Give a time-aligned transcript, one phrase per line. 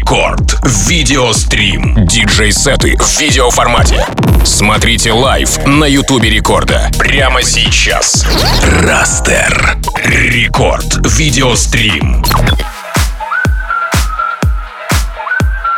[0.00, 0.58] Рекорд.
[0.88, 2.06] Видеострим.
[2.06, 4.02] Диджей-сеты в видеоформате.
[4.44, 6.90] Смотрите лайв на Ютубе Рекорда.
[6.98, 8.24] Прямо сейчас.
[8.80, 9.76] Rasster.
[10.02, 11.06] Рекорд.
[11.06, 12.24] Видеострим.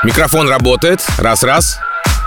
[0.04, 1.04] Микрофон работает.
[1.18, 1.80] Раз-раз.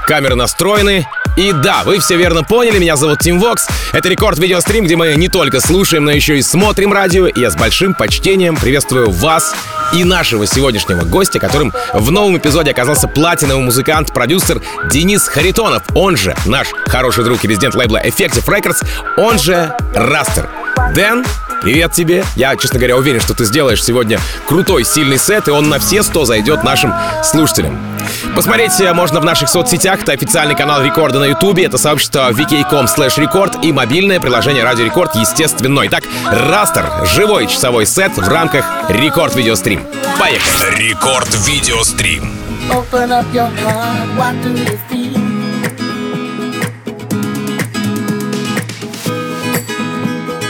[0.06, 1.08] Камеры настроены.
[1.36, 3.68] И да, вы все верно поняли, меня зовут Тим Вокс.
[3.92, 7.28] Это рекорд видеострим, где мы не только слушаем, но еще и смотрим радио.
[7.28, 9.54] И я с большим почтением приветствую вас
[9.94, 16.16] и нашего сегодняшнего гостя, которым в новом эпизоде оказался платиновый музыкант, продюсер Денис Харитонов, он
[16.16, 18.86] же наш хороший друг и резидент лейбла Effective Records,
[19.18, 20.50] он же Rasster.
[20.94, 21.26] Дэн,
[21.62, 22.24] привет тебе.
[22.36, 26.02] Я, честно говоря, уверен, что ты сделаешь сегодня крутой, сильный сет, и он на все
[26.02, 26.94] 100 зайдет нашим
[27.24, 27.95] слушателям.
[28.36, 30.02] Посмотреть можно в наших соцсетях.
[30.04, 31.66] Это официальный канал Рекорда на Ютубе.
[31.66, 35.82] Это сообщество vk.com slash record и мобильное приложение Радио Рекорд, естественно.
[35.86, 36.86] Итак, Rasster.
[37.06, 39.82] Живой часовой сет в рамках Рекорд Видеострим.
[40.20, 40.90] Поехали.
[40.90, 42.32] Рекорд Видеострим.
[42.72, 45.16] Open up your heart, what do you feel?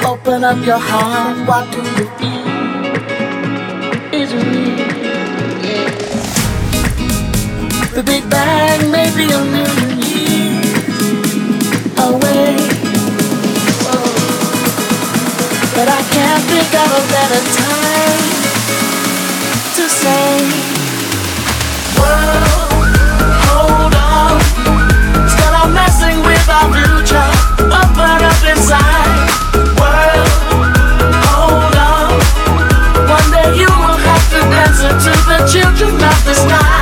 [0.06, 2.45] Open up your heart, what do you feel?
[7.96, 10.68] The Big Bang may be a million years
[11.96, 12.60] away.
[13.88, 14.04] Whoa.
[15.72, 18.20] But I can't think of a better time
[19.80, 20.28] to say,
[21.96, 22.84] World,
[23.48, 24.44] hold on.
[25.72, 27.32] Messing with our future.
[27.72, 27.96] Up
[28.44, 29.32] inside.
[29.80, 30.30] World,
[31.32, 32.12] hold on.
[33.08, 36.75] One day you will have to answer to the children of the sky.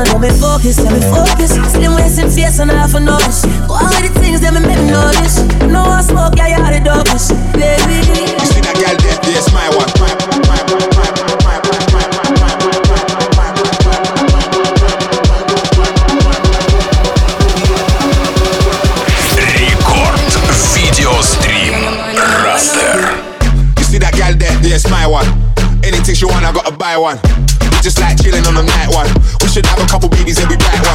[0.00, 1.50] wanna know me focus, tell me focus.
[1.72, 3.44] See them wasting face and I for notice.
[3.68, 5.42] All the things that me make me notice.
[5.68, 8.00] No I smoke, yeah, you are the dopest, baby.
[8.08, 9.88] You see that girl dead, this my one.
[10.00, 11.10] My, my, my, my, my.
[24.62, 25.26] Yes, my one.
[25.82, 27.18] Anything she want, I gotta buy one.
[27.60, 29.19] We just like chilling on the night one.
[29.60, 30.89] Should have a couple babies and be back.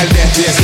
[0.00, 0.59] got that, yes.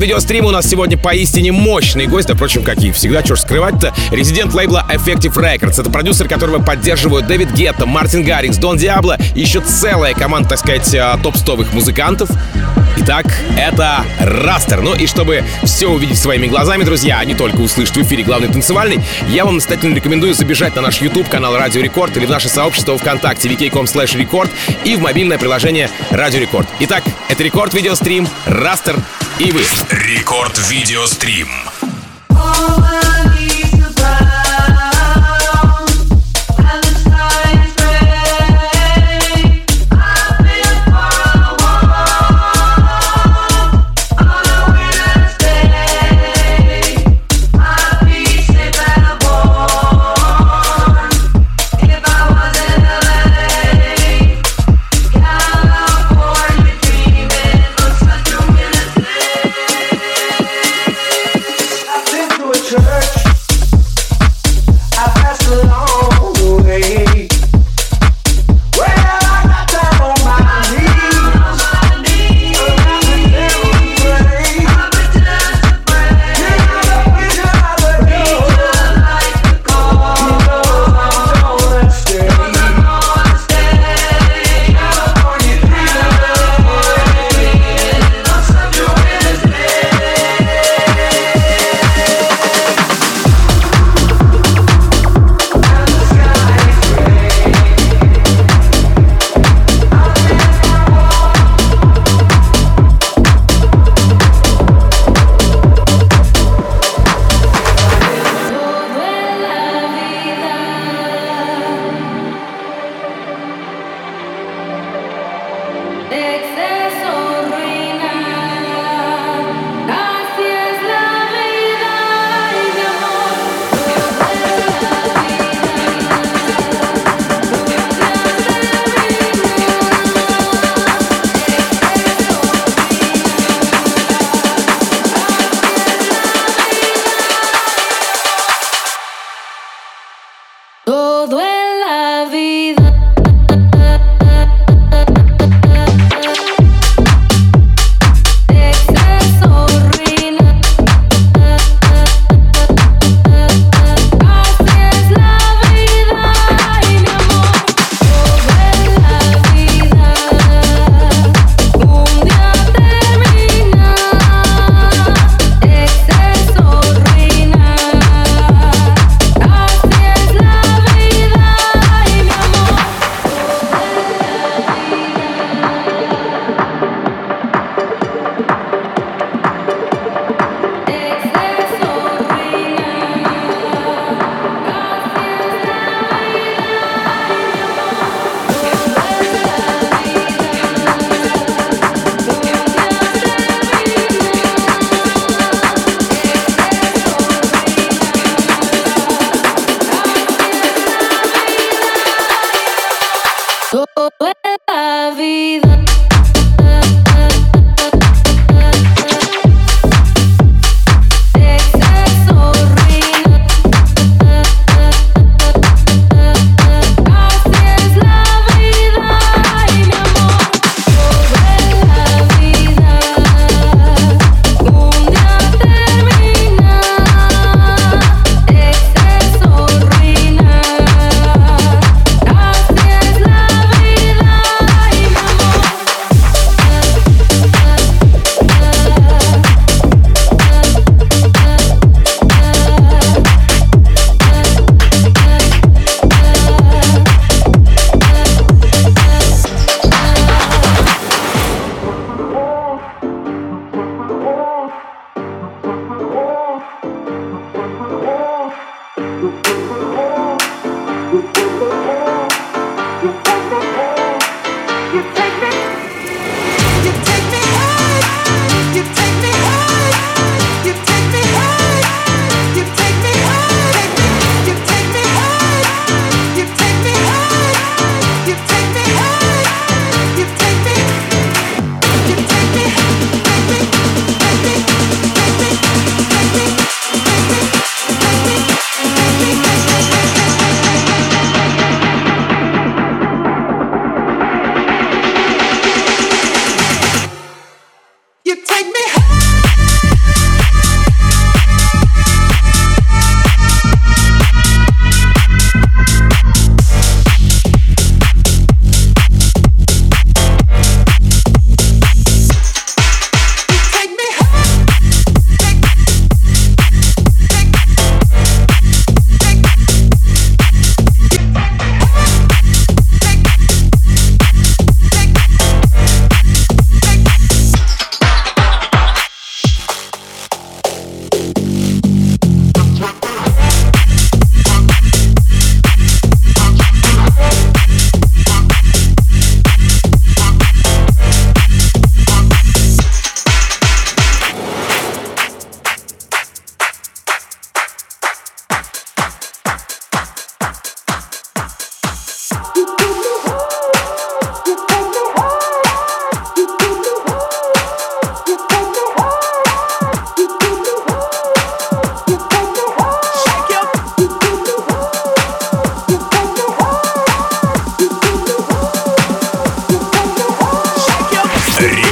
[0.00, 0.48] Видеострима.
[0.48, 2.28] У нас сегодня поистине мощный гость.
[2.28, 3.94] Да, впрочем, как и всегда, что ж скрывать-то.
[4.10, 5.80] Резидент лейбла Effective Records.
[5.80, 10.58] Это продюсер, которого поддерживают Дэвид Гетта, Мартин Гаррикс, Дон Диабло и еще целая команда, так
[10.58, 12.30] сказать, а, топ-стовых музыкантов.
[12.98, 14.80] Итак, это Rasster.
[14.80, 18.48] Ну и чтобы все увидеть своими глазами, друзья, а не только услышать в эфире главный
[18.48, 22.48] танцевальный, я вам настоятельно рекомендую забежать на наш YouTube канал Радио Рекорд или в наше
[22.48, 24.50] сообщество ВКонтакте vk.com slash record
[24.84, 26.68] и в мобильное приложение Радио Рекорд.
[26.80, 28.96] Итак, это Рекорд Видеострим, Rasster
[29.40, 29.62] и вы.
[29.90, 31.48] Рекорд Видеострим.
[32.30, 33.09] church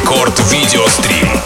[0.09, 1.38] Рекорд Видеострим.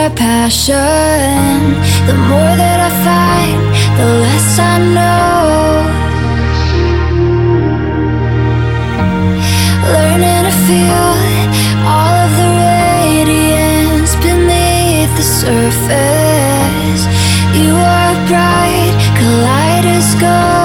[0.00, 1.60] our passion.
[2.08, 3.60] The more that I fight,
[3.98, 5.40] the less I know.
[9.94, 11.12] Learning to feel
[11.94, 17.02] all of the radiance beneath the surface.
[17.60, 20.59] You are a bright kaleidoscope.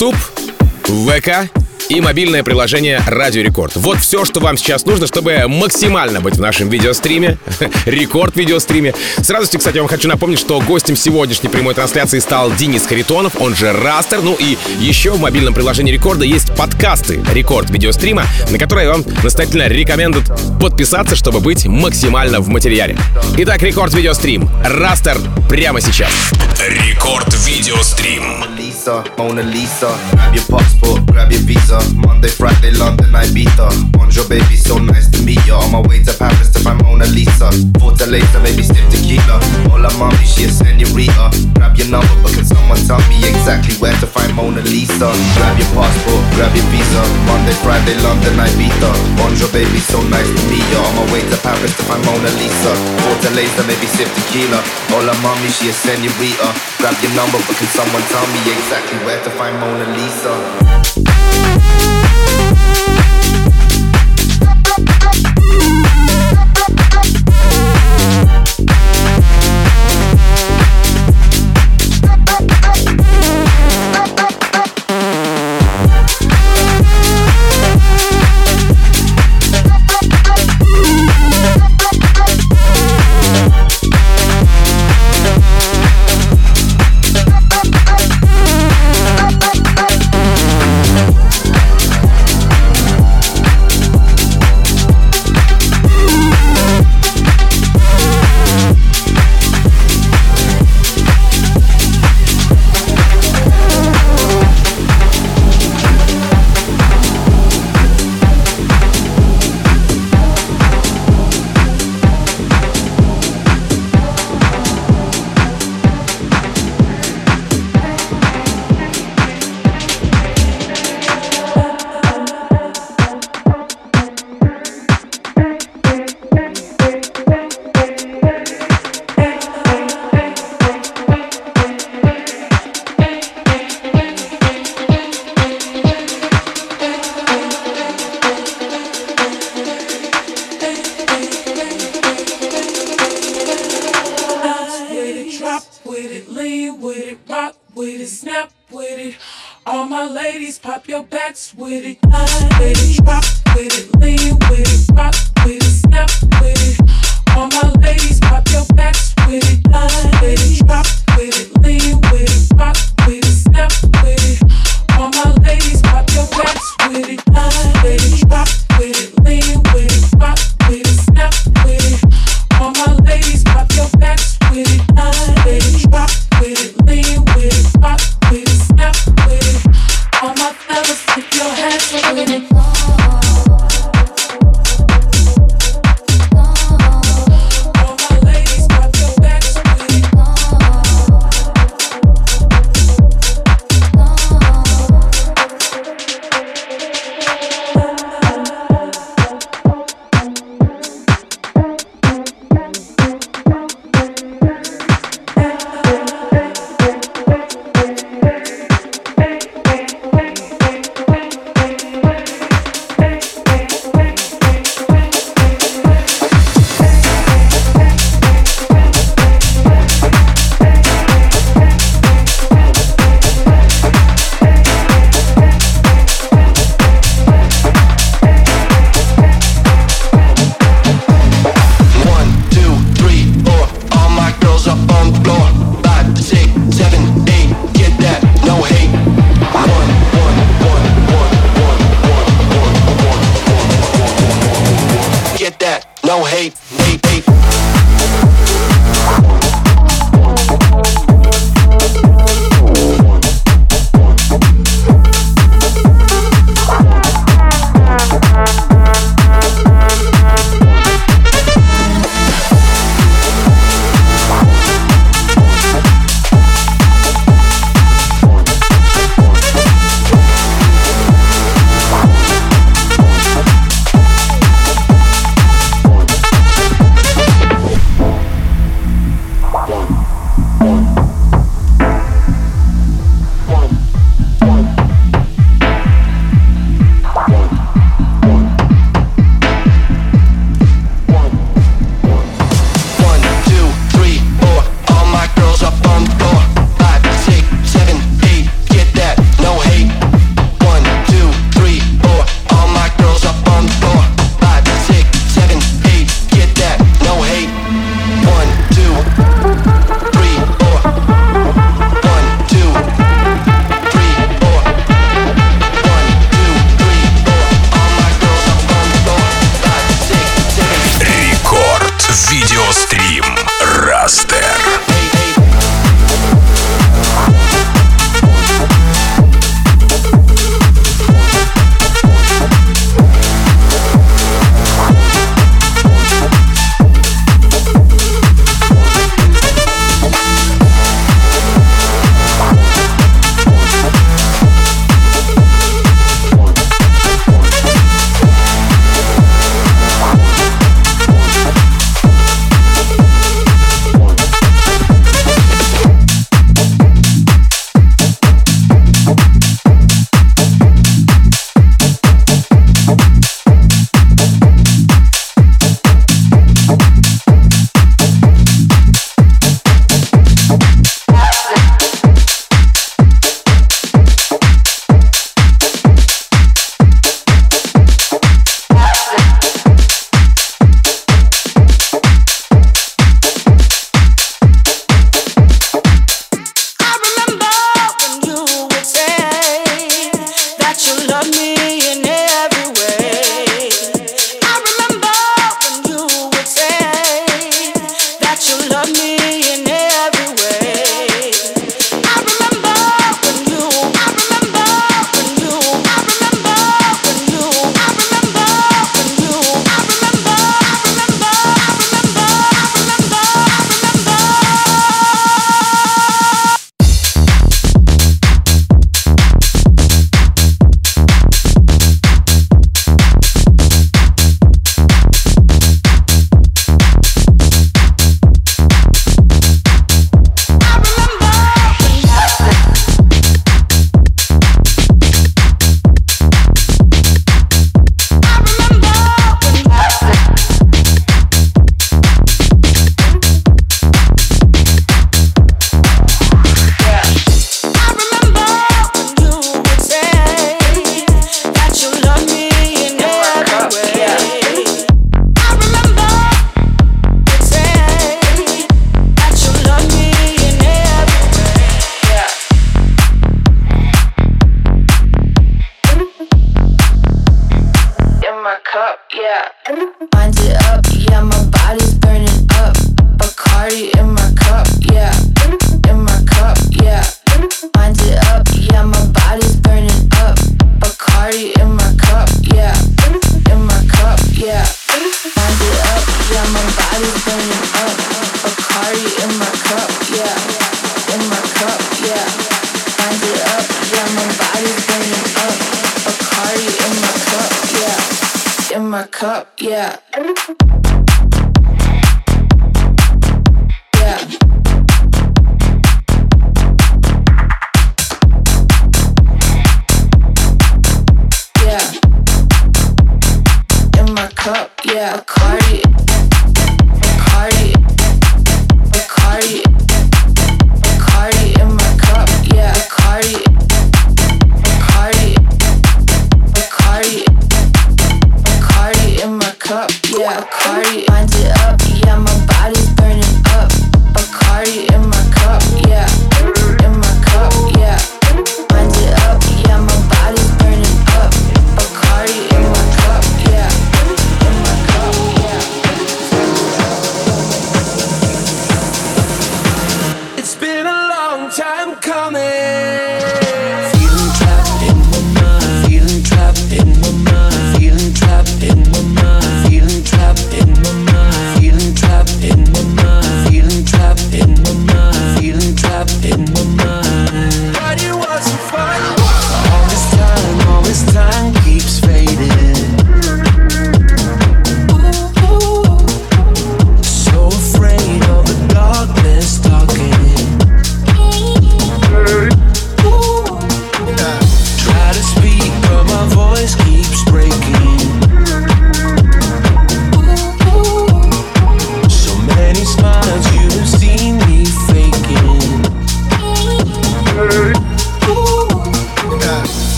[0.00, 1.50] ВК
[1.90, 3.72] и мобильное приложение Радио Рекорд.
[3.76, 7.36] Вот все, что вам сейчас нужно, чтобы максимально быть в нашем видеостриме,
[7.84, 8.94] рекорд видеостриме.
[9.18, 13.54] С радостью, кстати, вам хочу напомнить, что гостем сегодняшней прямой трансляции стал Денис Харитонов, он
[13.54, 14.22] же Rasster.
[14.22, 19.68] Ну и еще в мобильном приложении Рекорда есть подкасты Рекорд видеострима, на которые вам настоятельно
[19.68, 20.24] рекомендую
[20.62, 22.96] подписаться, чтобы быть максимально в материале.
[23.36, 24.48] Итак, Рекорд видеострим.
[24.64, 25.18] Rasster
[25.50, 26.10] прямо сейчас.
[26.58, 28.44] Рекорд видеострим.
[28.80, 29.92] Lisa, Mona Lisa.
[30.16, 31.76] Grab your passport, grab your visa.
[32.00, 33.68] Monday, Friday, London, Ibiza.
[33.92, 35.60] Bonjour, baby, so nice to meet ya.
[35.60, 37.52] On my way to Paris to find Mona Lisa.
[37.76, 39.36] Fortaleza, maybe stiff tequila.
[39.68, 41.28] Hola, mommy, she a senorita.
[41.60, 45.12] Grab your number, but can someone tell me exactly where to find Mona Lisa?
[45.36, 47.04] Grab your passport, grab your visa.
[47.28, 48.90] Monday, Friday, London, Ibiza.
[49.20, 50.80] Bonjour, baby, so nice to meet ya.
[50.88, 52.72] On my way to Paris to find Mona Lisa.
[53.04, 54.64] Fortaleza, maybe stiff tequila.
[54.88, 56.48] Hola, mommy, she a senorita.
[56.80, 60.99] Grab your number, but can someone tell me exactly exactly where to find Mona Lisa.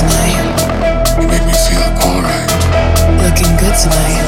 [0.00, 2.50] You make me feel alright.
[3.22, 4.19] Looking good tonight.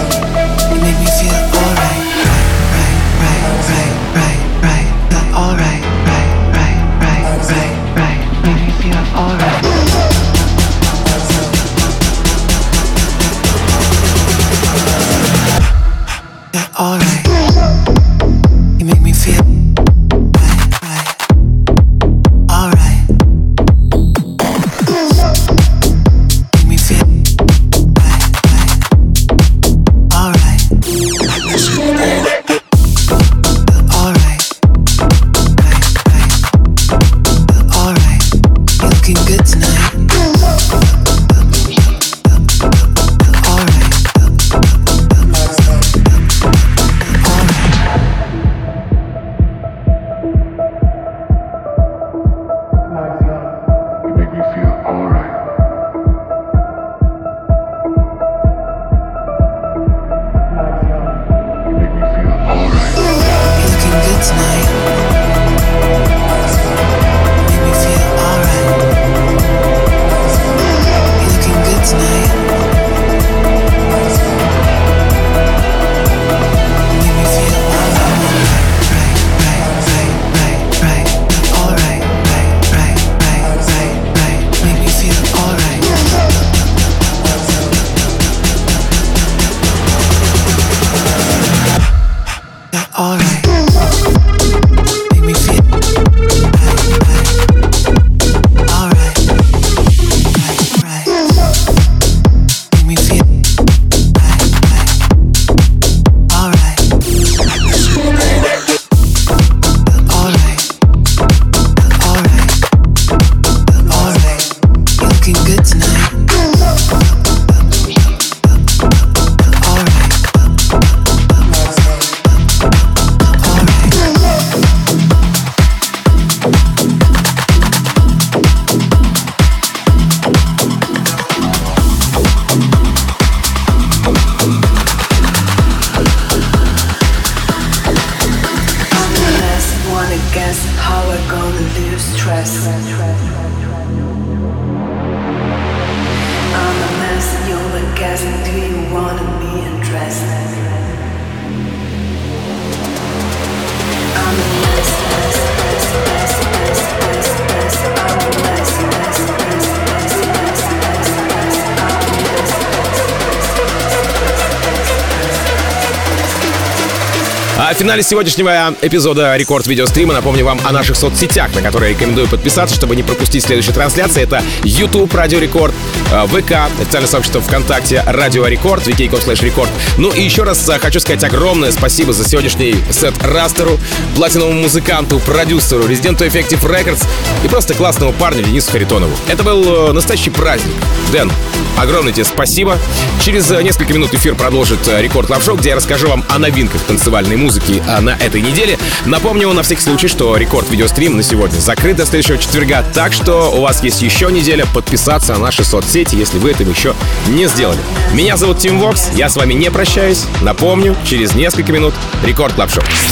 [167.83, 172.95] Финале сегодняшнего эпизода Рекорд Видеострима напомню вам о наших соцсетях, на которые рекомендую подписаться, чтобы
[172.95, 174.22] не пропустить следующие трансляции.
[174.22, 175.74] Это YouTube Радио Рекорд,
[176.12, 179.68] э, ВК, официальное сообщество ВКонтакте Радио Рекорд, vk.com slash record.
[179.99, 183.80] Ну и еще раз э, хочу сказать огромное спасибо за сегодняшний сет Rasster у,
[184.14, 187.05] платиновому музыканту, продюсеру, резиденту Effective Records
[187.43, 189.16] и просто классному парню Денису Харитонову.
[189.26, 190.76] Это был настоящий праздник.
[191.11, 191.33] Дэн,
[191.76, 192.78] огромное тебе спасибо.
[193.20, 197.82] Через несколько минут эфир продолжит Record Club где я расскажу вам о новинках танцевальной музыки
[197.86, 198.78] а, на этой неделе.
[199.04, 203.52] Напомню на всякий случай, что рекорд видеострим на сегодня закрыт до следующего четверга, так что
[203.52, 206.94] у вас есть еще неделя подписаться на наши соцсети, если вы этого еще
[207.28, 207.78] не сделали.
[208.12, 210.24] Меня зовут Тим Вокс, я с вами не прощаюсь.
[210.40, 211.94] Напомню, через несколько минут
[212.24, 212.70] Record Club.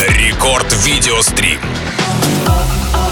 [0.09, 1.61] Рекорд видеострим.
[2.47, 3.10] Oh.